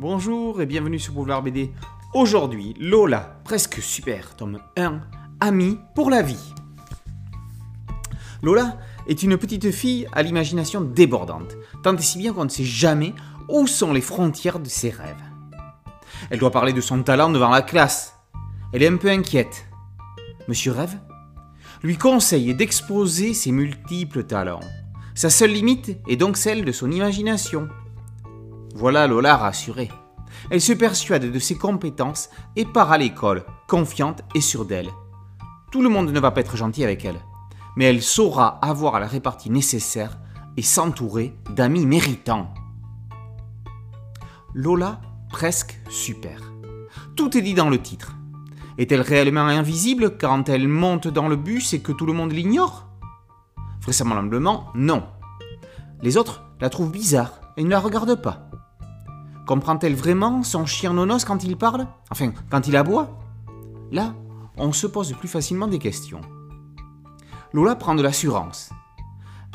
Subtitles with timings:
[0.00, 1.74] Bonjour et bienvenue sur Boulevard BD.
[2.14, 4.98] Aujourd'hui, Lola, presque super, tome 1,
[5.40, 6.54] Ami pour la vie.
[8.42, 12.64] Lola est une petite fille à l'imagination débordante, tant et si bien qu'on ne sait
[12.64, 13.12] jamais
[13.50, 15.22] où sont les frontières de ses rêves.
[16.30, 18.14] Elle doit parler de son talent devant la classe.
[18.72, 19.66] Elle est un peu inquiète.
[20.48, 20.96] Monsieur Rêve
[21.82, 24.60] lui conseille d'exposer ses multiples talents.
[25.14, 27.68] Sa seule limite est donc celle de son imagination.
[28.74, 29.90] Voilà Lola rassurée.
[30.50, 34.88] Elle se persuade de ses compétences et part à l'école, confiante et sûre d'elle.
[35.70, 37.20] Tout le monde ne va pas être gentil avec elle,
[37.76, 40.18] mais elle saura avoir la répartie nécessaire
[40.56, 42.52] et s'entourer d'amis méritants.
[44.54, 46.52] Lola, presque super.
[47.16, 48.16] Tout est dit dans le titre.
[48.78, 52.88] Est-elle réellement invisible quand elle monte dans le bus et que tout le monde l'ignore?
[53.82, 55.04] Vraisemblablement, non.
[56.02, 58.49] Les autres la trouvent bizarre et ne la regardent pas.
[59.46, 61.86] Comprend-elle vraiment son chien nonos quand il parle?
[62.10, 63.18] Enfin, quand il aboie?
[63.90, 64.14] Là,
[64.56, 66.20] on se pose plus facilement des questions.
[67.52, 68.70] Lola prend de l'assurance.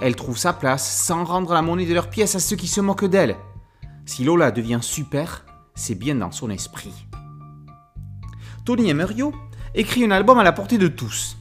[0.00, 2.80] Elle trouve sa place sans rendre la monnaie de leurs pièces à ceux qui se
[2.80, 3.36] moquent d'elle.
[4.06, 7.06] Si Lola devient super, c'est bien dans son esprit.
[8.64, 9.32] Tony Emerio
[9.74, 11.36] écrit un album à la portée de tous.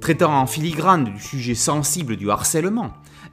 [0.00, 2.92] Traitant en filigrane du sujet sensible du harcèlement,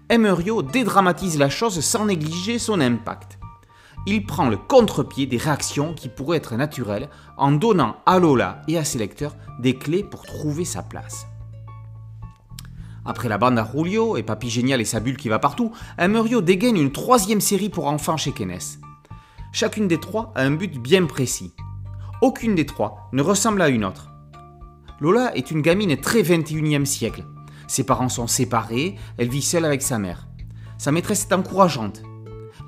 [0.10, 3.37] Emerio dédramatise la chose sans négliger son impact.
[4.10, 8.78] Il prend le contre-pied des réactions qui pourraient être naturelles en donnant à Lola et
[8.78, 11.28] à ses lecteurs des clés pour trouver sa place.
[13.06, 16.40] Après la bande à Julio et Papy Génial et sa bulle qui va partout, Emerio
[16.40, 18.80] dégaine une troisième série pour enfants chez Kenes.
[19.52, 21.54] Chacune des trois a un but bien précis.
[22.22, 24.10] Aucune des trois ne ressemble à une autre.
[25.02, 27.26] Lola est une gamine très 21e siècle.
[27.68, 30.30] Ses parents sont séparés, elle vit seule avec sa mère.
[30.78, 32.04] Sa maîtresse est encourageante.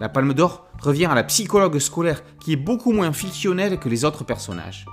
[0.01, 4.05] La palme d'or revient à la psychologue scolaire qui est beaucoup moins fictionnelle que les
[4.05, 4.85] autres personnages.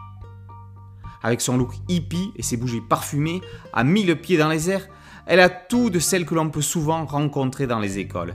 [1.23, 3.41] Avec son look hippie et ses bougies parfumées,
[3.73, 4.87] à mille pieds dans les airs,
[5.27, 8.35] elle a tout de celle que l'on peut souvent rencontrer dans les écoles.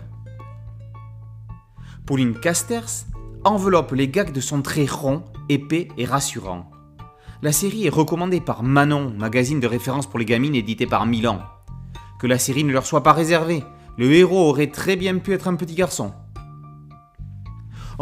[2.05, 3.05] Pauline Casters
[3.43, 6.69] enveloppe les gags de son trait rond épais et rassurant.
[7.41, 11.39] La série est recommandée par Manon, magazine de référence pour les gamines édité par Milan.
[12.19, 13.63] Que la série ne leur soit pas réservée,
[13.97, 16.13] le héros aurait très bien pu être un petit garçon.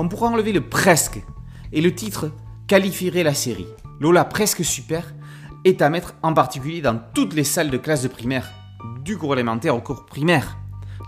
[0.02, 1.22] On pourra enlever le presque
[1.74, 2.32] et le titre
[2.68, 3.68] qualifierait la série.
[4.00, 5.14] Lola presque super
[5.66, 8.50] est à mettre en particulier dans toutes les salles de classe de primaire,
[9.04, 10.58] du cours élémentaire au cours primaire.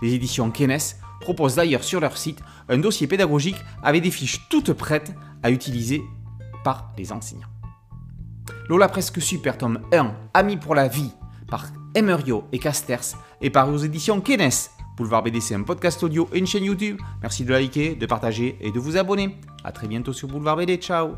[0.02, 4.74] Les éditions Kenes proposent d'ailleurs sur leur site un dossier pédagogique avec des fiches toutes
[4.74, 6.02] prêtes à utiliser
[6.62, 7.48] par les enseignants.
[8.68, 11.12] Lola Presque Super, tome 1, Amis pour la vie,
[11.48, 11.64] par
[11.94, 14.50] Emerio et Casters, et par aux éditions Kenes.
[14.96, 17.00] Boulevard BD, c'est un podcast audio et une chaîne YouTube.
[17.22, 19.36] Merci de liker, de partager et de vous abonner.
[19.64, 20.76] A très bientôt sur Boulevard BD.
[20.76, 21.12] Ciao